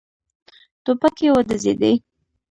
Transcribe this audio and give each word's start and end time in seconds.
ټوپکې 0.83 1.27
وډزېدې. 1.33 1.93